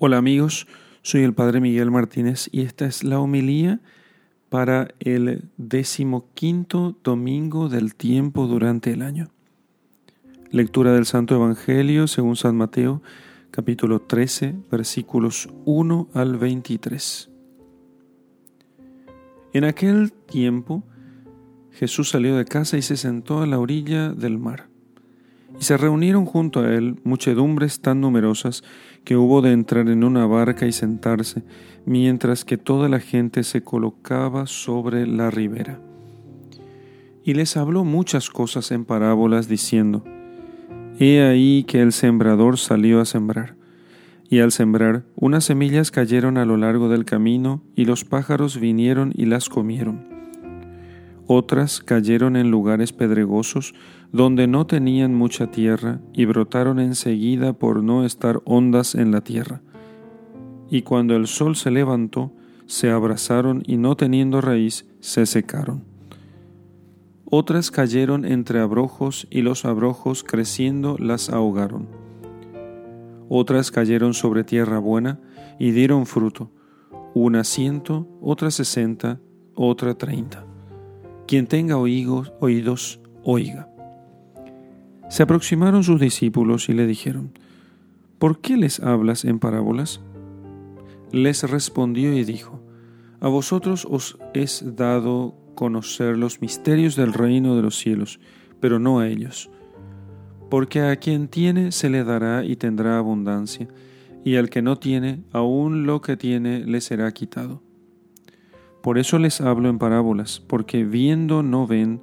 [0.00, 0.68] Hola amigos,
[1.02, 3.80] soy el Padre Miguel Martínez y esta es la homilía
[4.48, 9.32] para el decimoquinto domingo del tiempo durante el año.
[10.52, 13.02] Lectura del Santo Evangelio según San Mateo,
[13.50, 17.30] capítulo 13, versículos 1 al 23.
[19.52, 20.84] En aquel tiempo
[21.72, 24.68] Jesús salió de casa y se sentó a la orilla del mar.
[25.58, 28.62] Y se reunieron junto a él muchedumbres tan numerosas
[29.04, 31.42] que hubo de entrar en una barca y sentarse,
[31.86, 35.80] mientras que toda la gente se colocaba sobre la ribera.
[37.24, 40.04] Y les habló muchas cosas en parábolas, diciendo,
[40.98, 43.54] He ahí que el sembrador salió a sembrar.
[44.30, 49.12] Y al sembrar, unas semillas cayeron a lo largo del camino, y los pájaros vinieron
[49.14, 50.17] y las comieron.
[51.30, 53.74] Otras cayeron en lugares pedregosos,
[54.12, 59.60] donde no tenían mucha tierra, y brotaron enseguida por no estar hondas en la tierra.
[60.70, 62.32] Y cuando el sol se levantó,
[62.64, 65.84] se abrazaron y no teniendo raíz, se secaron.
[67.26, 71.88] Otras cayeron entre abrojos, y los abrojos creciendo las ahogaron.
[73.28, 75.20] Otras cayeron sobre tierra buena,
[75.58, 76.50] y dieron fruto,
[77.12, 79.20] una ciento, otra sesenta,
[79.54, 80.47] otra treinta.
[81.28, 83.68] Quien tenga oídos, oiga.
[85.10, 87.32] Se aproximaron sus discípulos y le dijeron,
[88.18, 90.00] ¿Por qué les hablas en parábolas?
[91.12, 92.62] Les respondió y dijo,
[93.20, 98.20] A vosotros os es dado conocer los misterios del reino de los cielos,
[98.58, 99.50] pero no a ellos.
[100.48, 103.68] Porque a quien tiene se le dará y tendrá abundancia,
[104.24, 107.67] y al que no tiene, aún lo que tiene le será quitado.
[108.88, 112.00] Por eso les hablo en parábolas, porque viendo no ven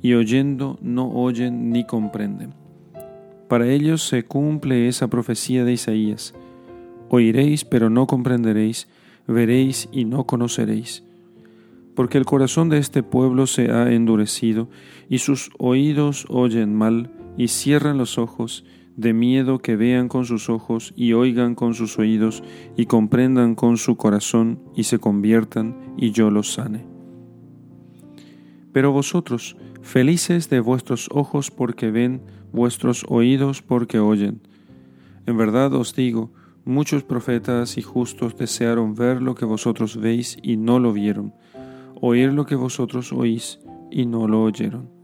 [0.00, 2.54] y oyendo no oyen ni comprenden.
[3.48, 6.36] Para ellos se cumple esa profecía de Isaías.
[7.08, 8.86] Oiréis pero no comprenderéis,
[9.26, 11.02] veréis y no conoceréis.
[11.96, 14.68] Porque el corazón de este pueblo se ha endurecido,
[15.08, 18.64] y sus oídos oyen mal, y cierran los ojos,
[18.98, 22.42] de miedo que vean con sus ojos y oigan con sus oídos
[22.76, 26.84] y comprendan con su corazón y se conviertan y yo los sane.
[28.72, 32.22] Pero vosotros, felices de vuestros ojos porque ven,
[32.52, 34.40] vuestros oídos porque oyen.
[35.26, 36.32] En verdad os digo,
[36.64, 41.32] muchos profetas y justos desearon ver lo que vosotros veis y no lo vieron,
[42.00, 43.60] oír lo que vosotros oís
[43.92, 44.97] y no lo oyeron.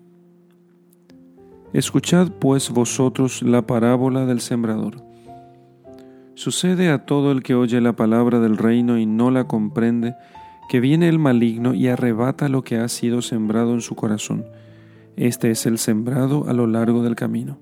[1.75, 5.03] Escuchad pues vosotros la parábola del sembrador.
[6.35, 10.15] Sucede a todo el que oye la palabra del reino y no la comprende,
[10.69, 14.45] que viene el maligno y arrebata lo que ha sido sembrado en su corazón.
[15.17, 17.59] Este es el sembrado a lo largo del camino.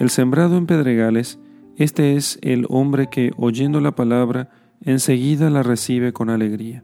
[0.00, 1.38] El sembrado en pedregales,
[1.76, 4.50] este es el hombre que, oyendo la palabra,
[4.80, 6.82] enseguida la recibe con alegría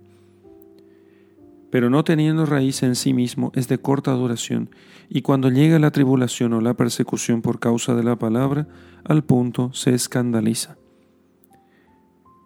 [1.70, 4.70] pero no teniendo raíz en sí mismo es de corta duración,
[5.08, 8.68] y cuando llega la tribulación o la persecución por causa de la palabra,
[9.04, 10.76] al punto se escandaliza.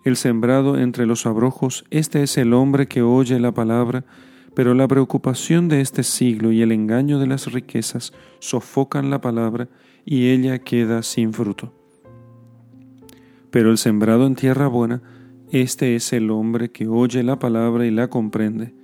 [0.04, 4.04] El sembrado entre los abrojos, este es el hombre que oye la palabra,
[4.54, 9.68] pero la preocupación de este siglo y el engaño de las riquezas sofocan la palabra
[10.04, 11.72] y ella queda sin fruto.
[13.50, 15.02] Pero el sembrado en tierra buena,
[15.50, 18.74] este es el hombre que oye la palabra y la comprende,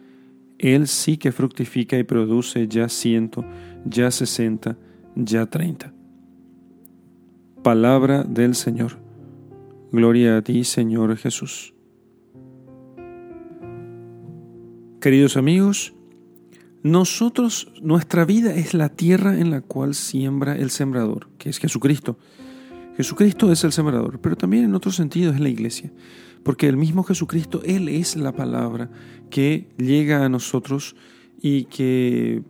[0.59, 3.45] él sí que fructifica y produce ya ciento,
[3.85, 4.77] ya sesenta,
[5.15, 5.93] ya treinta.
[7.63, 8.99] Palabra del Señor.
[9.93, 11.75] Gloria a ti, Señor Jesús.
[15.01, 15.95] Queridos amigos,
[16.83, 22.19] nosotros, nuestra vida es la tierra en la cual siembra el sembrador, que es Jesucristo.
[22.99, 25.93] Jesucristo es el sembrador, pero también en otro sentido es la iglesia,
[26.43, 28.91] porque el mismo Jesucristo, Él es la palabra
[29.31, 30.97] que llega a nosotros
[31.41, 32.43] y que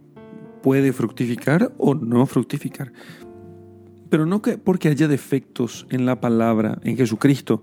[0.62, 2.94] puede fructificar o no fructificar.
[4.08, 7.62] Pero no que porque haya defectos en la palabra, en Jesucristo.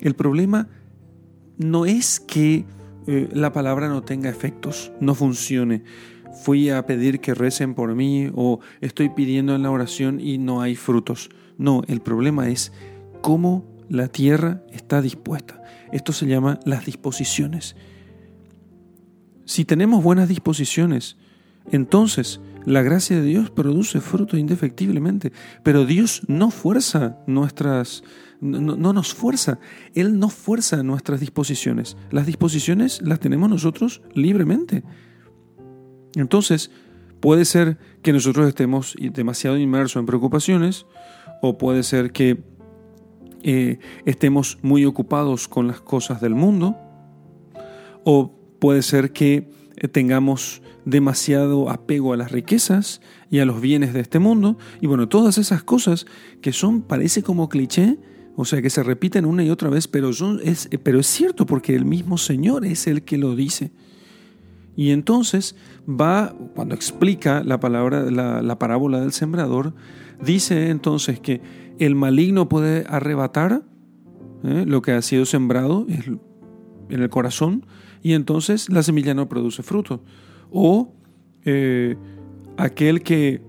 [0.00, 0.70] El problema
[1.58, 2.64] no es que
[3.06, 5.84] eh, la palabra no tenga efectos, no funcione.
[6.42, 10.60] Fui a pedir que recen por mí o estoy pidiendo en la oración y no
[10.60, 11.30] hay frutos.
[11.58, 12.72] No, el problema es
[13.20, 15.62] cómo la tierra está dispuesta.
[15.92, 17.76] Esto se llama las disposiciones.
[19.44, 21.16] Si tenemos buenas disposiciones,
[21.70, 25.32] entonces la gracia de Dios produce fruto indefectiblemente,
[25.62, 28.02] pero Dios no fuerza nuestras,
[28.40, 29.60] no, no, nos fuerza,
[29.94, 31.96] Él no fuerza nuestras disposiciones.
[32.10, 34.82] Las disposiciones las tenemos nosotros libremente.
[36.20, 36.70] Entonces,
[37.20, 40.86] puede ser que nosotros estemos demasiado inmersos en preocupaciones,
[41.42, 42.42] o puede ser que
[43.42, 46.76] eh, estemos muy ocupados con las cosas del mundo,
[48.04, 53.92] o puede ser que eh, tengamos demasiado apego a las riquezas y a los bienes
[53.92, 54.56] de este mundo.
[54.80, 56.06] Y bueno, todas esas cosas
[56.40, 57.98] que son, parece como cliché,
[58.36, 60.10] o sea, que se repiten una y otra vez, pero,
[60.42, 63.72] es, pero es cierto porque el mismo Señor es el que lo dice.
[64.76, 65.56] Y entonces
[65.88, 69.74] va, cuando explica la palabra, la, parábola del sembrador,
[70.22, 71.40] dice entonces que
[71.78, 73.62] el maligno puede arrebatar
[74.44, 74.64] ¿eh?
[74.66, 77.64] lo que ha sido sembrado en el corazón
[78.02, 80.02] y entonces la semilla no produce fruto.
[80.50, 80.94] O
[81.44, 81.96] eh,
[82.56, 83.42] aquel que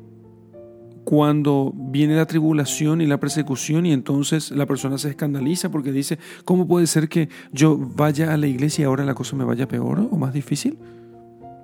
[1.03, 6.19] cuando viene la tribulación y la persecución y entonces la persona se escandaliza porque dice,
[6.43, 9.67] ¿cómo puede ser que yo vaya a la iglesia y ahora la cosa me vaya
[9.67, 10.77] peor o más difícil?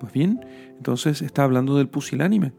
[0.04, 0.46] Pues bien,
[0.76, 2.52] entonces está hablando del pusilánime.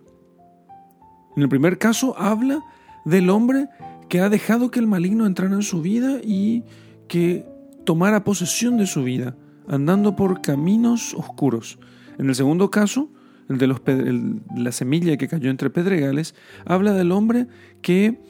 [1.36, 2.64] En el primer caso habla
[3.04, 3.68] del hombre
[4.08, 6.64] que ha dejado que el maligno entrara en su vida y
[7.06, 7.46] que
[7.84, 9.36] tomara posesión de su vida,
[9.68, 11.78] andando por caminos oscuros.
[12.16, 13.10] En el segundo caso,
[13.50, 13.82] el de los,
[14.56, 17.46] la semilla que cayó entre pedregales, habla del hombre
[17.82, 18.22] que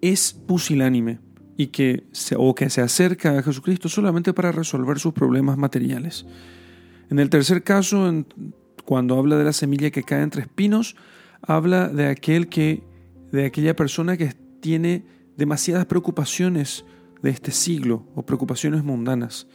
[0.00, 1.18] es pusilánime
[1.58, 2.04] y que
[2.34, 6.24] o que se acerca a Jesucristo solamente para resolver sus problemas materiales.
[7.12, 8.10] En el tercer caso,
[8.86, 10.96] cuando habla de la semilla que cae entre espinos,
[11.42, 12.82] habla de aquel que,
[13.30, 15.04] de aquella persona que tiene
[15.36, 16.86] demasiadas preocupaciones
[17.20, 19.46] de este siglo o preocupaciones mundanas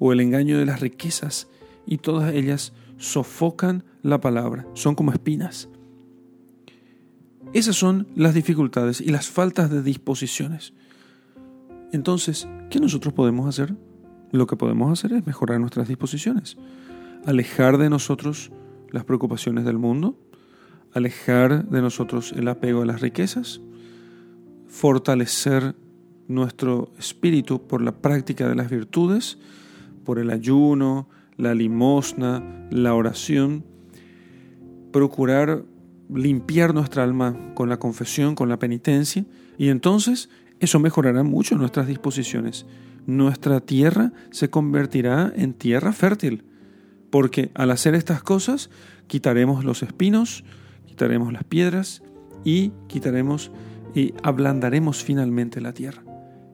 [0.00, 1.46] o el engaño de las riquezas
[1.86, 5.68] y todas ellas sofocan la palabra, son como espinas.
[7.52, 10.72] Esas son las dificultades y las faltas de disposiciones.
[11.92, 13.76] Entonces, ¿qué nosotros podemos hacer?
[14.32, 16.56] Lo que podemos hacer es mejorar nuestras disposiciones,
[17.26, 18.52] alejar de nosotros
[18.90, 20.16] las preocupaciones del mundo,
[20.94, 23.60] alejar de nosotros el apego a las riquezas,
[24.68, 25.74] fortalecer
[26.28, 29.38] nuestro espíritu por la práctica de las virtudes,
[30.04, 33.64] por el ayuno, la limosna, la oración,
[34.92, 35.64] procurar
[36.08, 39.24] limpiar nuestra alma con la confesión, con la penitencia,
[39.58, 40.30] y entonces
[40.60, 42.66] eso mejorará mucho nuestras disposiciones.
[43.04, 46.44] Nuestra tierra se convertirá en tierra fértil,
[47.10, 48.70] porque al hacer estas cosas
[49.06, 50.44] quitaremos los espinos,
[50.86, 52.02] quitaremos las piedras
[52.44, 53.50] y quitaremos
[53.94, 56.02] y ablandaremos finalmente la tierra.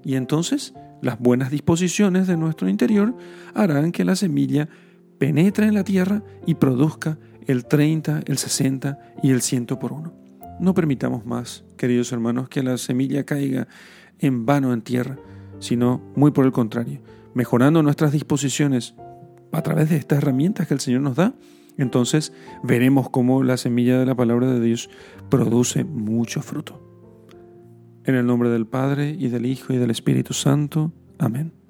[0.04, 3.14] Y entonces las buenas disposiciones de nuestro interior
[3.54, 4.68] harán que la semilla
[5.18, 10.14] penetre en la tierra y produzca el 30, el 60 y el 100 por uno.
[10.60, 13.66] No permitamos más, queridos hermanos, que la semilla caiga
[14.18, 15.16] en vano en tierra,
[15.58, 17.00] sino muy por el contrario,
[17.34, 18.94] mejorando nuestras disposiciones
[19.52, 21.34] a través de estas herramientas que el Señor nos da,
[21.78, 22.32] entonces
[22.62, 24.90] veremos cómo la semilla de la palabra de Dios
[25.28, 26.80] produce mucho fruto.
[28.04, 30.92] En el nombre del Padre y del Hijo y del Espíritu Santo.
[31.18, 31.61] Amén.